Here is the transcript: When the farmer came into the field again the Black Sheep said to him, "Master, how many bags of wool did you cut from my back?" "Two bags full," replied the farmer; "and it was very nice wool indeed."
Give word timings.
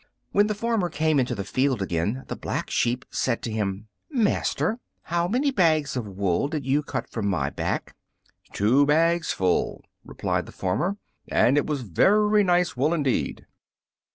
When 0.31 0.47
the 0.47 0.55
farmer 0.55 0.89
came 0.89 1.19
into 1.19 1.35
the 1.35 1.43
field 1.43 1.79
again 1.79 2.23
the 2.27 2.35
Black 2.35 2.71
Sheep 2.71 3.05
said 3.11 3.43
to 3.43 3.51
him, 3.51 3.87
"Master, 4.09 4.79
how 5.03 5.27
many 5.27 5.51
bags 5.51 5.95
of 5.95 6.07
wool 6.07 6.47
did 6.47 6.65
you 6.65 6.81
cut 6.81 7.07
from 7.11 7.27
my 7.27 7.51
back?" 7.51 7.95
"Two 8.51 8.83
bags 8.87 9.31
full," 9.31 9.83
replied 10.03 10.47
the 10.47 10.51
farmer; 10.51 10.97
"and 11.27 11.55
it 11.55 11.67
was 11.67 11.81
very 11.81 12.43
nice 12.43 12.75
wool 12.75 12.95
indeed." 12.95 13.45